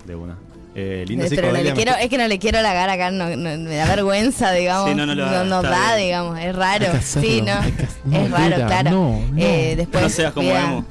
De 0.08 0.16
una. 0.16 0.36
Eh, 0.74 1.06
linda 1.08 1.28
Pero 1.30 1.44
no 1.44 1.48
psicodelia. 1.50 1.70
le 1.72 1.76
quiero, 1.76 1.92
es 2.02 2.10
que 2.10 2.18
no 2.18 2.28
le 2.28 2.40
quiero 2.40 2.60
lagar 2.64 2.90
acá, 2.90 3.12
no, 3.12 3.30
no- 3.30 3.58
me 3.60 3.76
da 3.76 3.86
vergüenza, 3.86 4.52
digamos. 4.54 4.90
Sí, 4.90 4.96
no, 4.96 5.06
no 5.06 5.14
lo 5.14 5.24
hagas, 5.24 5.46
nos 5.46 5.64
está 5.64 5.78
da, 5.78 5.96
bien. 5.98 6.08
digamos, 6.08 6.40
es 6.40 6.56
raro. 6.56 6.86
Hay 6.86 6.92
que 6.94 6.98
hacerlo, 6.98 7.30
sí, 7.30 7.42
no. 7.44 7.54
hay 7.54 7.72
que- 7.74 7.88
no, 8.06 8.18
es 8.18 8.32
raro, 8.32 8.56
Vera, 8.56 8.66
claro. 8.66 8.90
no, 8.90 9.20
no. 9.34 9.38
Eh, 9.38 9.74
después, 9.78 10.02
no 10.04 10.10
seas 10.10 10.34
como. 10.34 10.50
Emo. 10.50 10.86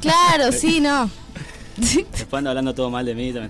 Claro, 0.00 0.52
sí, 0.52 0.78
no. 0.78 1.10
Después 1.76 2.32
anda 2.38 2.50
hablando 2.52 2.72
todo 2.76 2.90
mal 2.90 3.04
de 3.04 3.16
mí, 3.16 3.32
te 3.32 3.40
me 3.40 3.48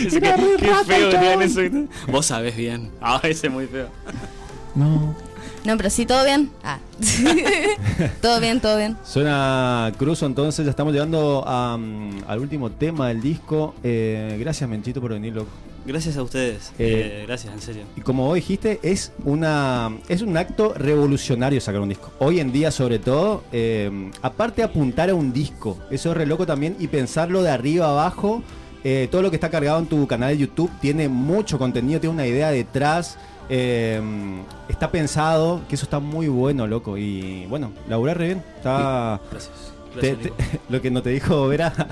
enteré. 0.00 0.36
qué, 0.58 0.66
qué 0.66 0.74
feo 0.86 1.08
digan 1.08 1.42
eso. 1.42 1.60
Vos 2.08 2.26
sabés 2.26 2.56
bien. 2.56 2.90
Ah, 3.00 3.20
ese 3.22 3.46
es 3.48 3.52
muy 3.52 3.66
feo. 3.66 3.88
No. 4.74 5.14
No, 5.64 5.78
pero 5.78 5.88
sí, 5.88 6.04
todo 6.04 6.24
bien. 6.24 6.50
Ah. 6.62 6.78
todo 8.20 8.38
bien, 8.38 8.60
todo 8.60 8.76
bien. 8.76 8.98
Suena 9.02 9.90
Cruzo, 9.96 10.26
entonces 10.26 10.64
ya 10.64 10.70
estamos 10.70 10.92
llegando 10.92 11.42
a, 11.46 11.74
al 11.74 12.38
último 12.38 12.70
tema 12.70 13.08
del 13.08 13.22
disco. 13.22 13.74
Eh, 13.82 14.36
gracias, 14.38 14.68
Menchito, 14.68 15.00
por 15.00 15.12
venir, 15.12 15.34
loco. 15.34 15.48
Gracias 15.86 16.16
a 16.16 16.22
ustedes. 16.22 16.72
Eh, 16.78 17.20
Eh, 17.20 17.24
gracias, 17.26 17.52
en 17.52 17.60
serio. 17.60 17.82
Y 17.96 18.00
como 18.00 18.24
vos 18.26 18.34
dijiste, 18.36 18.80
es 18.82 19.12
una 19.24 19.90
es 20.08 20.22
un 20.22 20.36
acto 20.36 20.72
revolucionario 20.74 21.60
sacar 21.60 21.80
un 21.82 21.90
disco. 21.90 22.10
Hoy 22.18 22.40
en 22.40 22.52
día, 22.52 22.70
sobre 22.70 22.98
todo, 22.98 23.44
eh, 23.52 24.10
aparte 24.22 24.62
de 24.62 24.64
apuntar 24.64 25.10
a 25.10 25.14
un 25.14 25.32
disco, 25.32 25.78
eso 25.90 26.10
es 26.12 26.16
re 26.16 26.24
loco 26.26 26.46
también, 26.46 26.76
y 26.78 26.88
pensarlo 26.88 27.42
de 27.42 27.50
arriba 27.50 27.90
abajo. 27.90 28.42
eh, 28.86 29.08
todo 29.10 29.22
lo 29.22 29.30
que 29.30 29.36
está 29.36 29.48
cargado 29.48 29.78
en 29.78 29.86
tu 29.86 30.06
canal 30.06 30.28
de 30.30 30.36
YouTube 30.38 30.70
tiene 30.80 31.08
mucho 31.08 31.58
contenido, 31.58 32.00
tiene 32.00 32.14
una 32.14 32.26
idea 32.26 32.50
detrás. 32.50 33.16
eh, 33.50 34.00
está 34.70 34.90
pensado, 34.90 35.60
que 35.68 35.74
eso 35.74 35.84
está 35.84 36.00
muy 36.00 36.28
bueno, 36.28 36.66
loco. 36.66 36.96
Y 36.98 37.44
bueno, 37.46 37.72
laburé 37.88 38.14
re 38.14 38.26
bien. 38.26 38.42
Está. 38.56 39.20
Gracias. 39.30 39.52
te- 40.00 40.14
Gracias, 40.14 40.18
te- 40.18 40.24
Nico. 40.30 40.62
lo 40.70 40.80
que 40.82 40.90
no 40.90 41.02
te 41.02 41.10
dijo 41.10 41.46
Vera. 41.48 41.72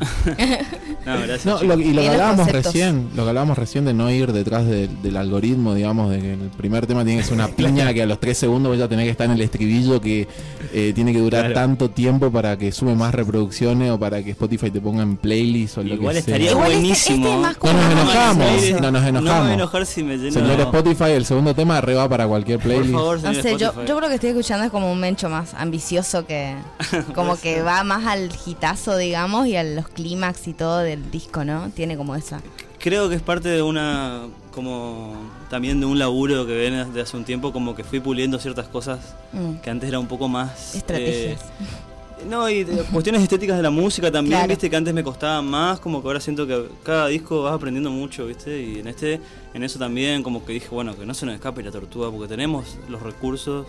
No, 1.07 1.15
gracias. 1.21 1.45
No, 1.47 1.63
lo- 1.63 1.81
y 1.81 1.93
lo 1.93 2.03
que 2.03 2.09
hablábamos 2.11 2.51
recién, 2.53 3.09
lo 3.17 3.25
que 3.25 3.29
hablábamos 3.31 3.59
recién 3.59 3.85
de 3.85 3.93
no 3.95 4.11
ir 4.11 4.33
detrás 4.33 4.67
del- 4.67 5.03
del 5.03 5.17
algoritmo, 5.17 5.75
digamos, 5.75 6.11
de 6.11 6.21
que 6.21 6.33
el 6.35 6.39
primer 6.57 6.87
tema 6.87 7.05
tiene 7.05 7.21
que 7.21 7.25
ser 7.27 7.35
una 7.35 7.49
piña 7.57 7.93
que 7.93 8.03
a 8.03 8.07
los 8.07 8.21
tres 8.21 8.39
segundos 8.39 8.79
ya 8.79 8.89
tenés 8.89 9.07
que 9.07 9.11
estar 9.11 9.27
en 9.27 9.33
el 9.33 9.41
estribillo 9.41 10.01
que 10.01 10.29
eh, 10.73 10.93
tiene 10.95 11.13
que 11.13 11.19
durar 11.19 11.43
Claro. 11.47 11.55
tanto 11.55 11.91
tiempo 11.91 12.31
para 12.31 12.57
que 12.57 12.71
sume 12.73 12.95
más 12.95 13.15
reproducciones 13.15 13.91
o 13.91 13.99
para 13.99 14.23
que 14.23 14.31
Spotify 14.31 14.71
te 14.71 14.81
ponga 14.81 15.03
en 15.03 15.17
playlist 15.17 15.79
o 15.79 15.83
lo 15.83 15.95
Igual 15.95 16.15
que 16.17 16.23
sea. 16.23 16.35
estaría 16.37 16.51
Igual 16.53 16.71
este- 16.73 16.79
buenísimo. 16.83 17.47
este 17.49 17.67
No 17.67 17.73
nos 17.73 17.83
No, 17.85 17.93
enojamos, 18.03 18.63
no 18.81 18.81
nos 18.81 18.93
No 18.93 19.01
me 19.03 19.09
enojamos. 19.09 19.49
a 19.49 19.55
enojar 19.55 19.87
si 19.87 20.03
me 20.03 20.17
lleno. 20.17 20.33
Señor 20.33 20.61
Spotify, 20.61 21.11
el 21.11 21.25
segundo 21.25 21.55
tema 21.55 21.79
arriba 21.79 22.09
para 22.09 22.27
cualquier 22.29 22.59
Por 22.59 22.69
playlist. 22.69 22.93
favor, 22.95 23.23
No 23.23 23.35
sé, 23.35 23.57
yo, 23.59 23.73
yo 23.85 23.97
creo 23.97 24.09
que 24.09 24.15
estoy 24.15 24.31
escuchando 24.31 24.65
es 24.65 24.71
como 24.71 24.91
un 24.93 25.01
mencho 25.01 25.29
más 25.29 25.55
ambicioso 25.55 26.25
que 26.27 26.55
como 27.15 27.37
que 27.37 27.63
va 27.63 27.83
más 27.85 28.07
al 28.07 28.31
hitazo, 28.47 28.97
digamos, 28.97 29.47
y 29.47 29.57
a 29.57 29.65
los 29.65 29.89
clímax 29.89 30.47
y 30.49 30.53
todo 30.53 30.81
del 30.97 31.11
disco, 31.11 31.45
¿no? 31.45 31.71
Tiene 31.71 31.97
como 31.97 32.15
esa. 32.17 32.41
Creo 32.79 33.09
que 33.09 33.15
es 33.17 33.23
parte 33.23 33.49
de 33.49 33.63
una. 33.63 34.23
como. 34.53 35.15
también 35.51 35.79
de 35.81 35.87
un 35.87 35.99
laburo 35.99 36.47
que 36.47 36.59
viene 36.59 36.85
de 36.87 37.01
hace 37.01 37.17
un 37.17 37.25
tiempo, 37.25 37.53
como 37.53 37.75
que 37.75 37.85
fui 37.85 38.01
puliendo 38.01 38.39
ciertas 38.39 38.67
cosas 38.69 39.15
mm, 39.33 39.57
que 39.63 39.71
antes 39.71 39.89
era 39.89 39.99
un 39.99 40.07
poco 40.09 40.29
más. 40.29 40.75
estrategias. 40.75 41.41
eh, 41.41 42.25
no, 42.29 42.49
y 42.49 42.63
de- 42.65 42.83
cuestiones 42.85 43.21
estéticas 43.23 43.57
de 43.57 43.63
la 43.65 43.71
música 43.71 44.11
también, 44.11 44.37
Claro. 44.39 44.49
viste, 44.51 44.71
que 44.71 44.77
antes 44.77 44.95
me 44.95 45.03
costaba 45.03 45.43
más, 45.43 45.81
como 45.81 46.01
que 46.01 46.07
ahora 46.09 46.21
siento 46.21 46.47
que 46.47 46.67
cada 46.85 47.09
disco 47.09 47.43
vas 47.43 47.53
aprendiendo 47.55 47.91
mucho, 47.91 48.27
viste, 48.27 48.63
y 48.63 48.79
en 48.79 48.87
este, 48.87 49.21
en 49.55 49.63
eso 49.65 49.79
también, 49.79 50.23
como 50.23 50.45
que 50.45 50.53
dije, 50.53 50.69
bueno, 50.71 50.97
que 50.97 51.05
no 51.05 51.15
se 51.15 51.27
nos 51.27 51.35
escape 51.35 51.63
la 51.65 51.73
tortuga, 51.73 52.11
porque 52.13 52.29
tenemos 52.29 52.77
los 52.89 53.03
recursos 53.03 53.67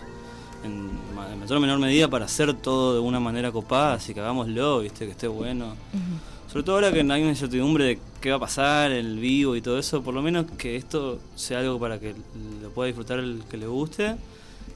en, 0.64 0.86
ma- 1.16 1.32
en 1.32 1.40
mayor 1.40 1.56
o 1.56 1.60
menor 1.60 1.78
medida 1.80 2.08
para 2.08 2.26
hacer 2.26 2.54
todo 2.54 2.94
de 2.94 3.00
una 3.00 3.18
manera 3.18 3.50
copada, 3.50 3.94
así 3.94 4.14
que 4.14 4.20
hagámoslo, 4.20 4.80
viste, 4.80 5.04
que 5.06 5.10
esté 5.12 5.26
bueno. 5.26 5.74
Sobre 6.54 6.62
todo 6.66 6.76
ahora 6.76 6.92
que 6.92 7.00
hay 7.00 7.04
una 7.04 7.30
incertidumbre 7.30 7.84
de 7.84 7.98
qué 8.20 8.30
va 8.30 8.36
a 8.36 8.38
pasar, 8.38 8.92
el 8.92 9.18
vivo 9.18 9.56
y 9.56 9.60
todo 9.60 9.76
eso, 9.76 10.04
por 10.04 10.14
lo 10.14 10.22
menos 10.22 10.46
que 10.56 10.76
esto 10.76 11.18
sea 11.34 11.58
algo 11.58 11.80
para 11.80 11.98
que 11.98 12.14
lo 12.62 12.70
pueda 12.70 12.86
disfrutar 12.86 13.18
el 13.18 13.42
que 13.50 13.56
le 13.56 13.66
guste 13.66 14.14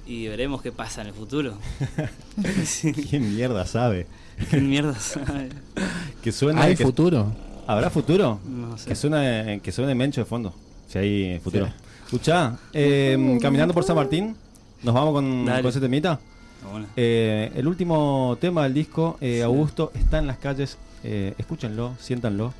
y 0.05 0.27
veremos 0.27 0.61
qué 0.61 0.73
pasa 0.73 1.03
en 1.03 1.07
el 1.07 1.14
futuro. 1.14 1.55
Sí, 2.64 2.93
¿Quién 2.93 3.33
mierda 3.37 3.64
sabe? 3.64 4.09
¿Qué 4.51 4.57
mierda 4.61 4.97
sabe? 4.99 5.51
Que 6.21 6.33
suena. 6.33 6.62
¿Hay 6.62 6.75
que- 6.75 6.83
futuro? 6.83 7.33
¿Habrá 7.69 7.91
futuro? 7.91 8.41
No 8.45 8.77
sé. 8.77 8.88
Que 8.88 8.97
suene, 8.97 9.61
que 9.62 9.71
suene 9.71 9.95
Mencho 9.95 10.21
de 10.23 10.25
fondo. 10.25 10.53
Si 10.88 10.99
hay 10.99 11.38
futuro. 11.38 11.67
Sí. 11.67 11.73
Escuchá, 12.07 12.59
eh, 12.73 13.38
caminando 13.41 13.73
por 13.73 13.85
San 13.85 13.95
Martín, 13.95 14.35
nos 14.83 14.95
vamos 14.97 15.12
con, 15.14 15.45
Dale. 15.45 15.62
con 15.62 15.69
ese 15.69 15.79
temita. 15.79 16.19
Eh, 16.97 17.53
el 17.55 17.69
último 17.69 18.37
tema 18.41 18.64
del 18.64 18.75
disco, 18.75 19.17
eh, 19.21 19.45
Augusto, 19.45 19.93
está 19.95 20.19
en 20.19 20.27
las 20.27 20.38
calles. 20.38 20.77
Eh, 21.04 21.34
escúchenlo, 21.38 21.94
siéntanlo. 22.00 22.52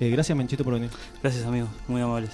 Eh, 0.00 0.10
gracias, 0.10 0.36
Menchito, 0.36 0.64
por 0.64 0.74
venir. 0.74 0.90
Gracias 1.22 1.44
amigos, 1.44 1.70
muy 1.88 2.00
amables. 2.00 2.30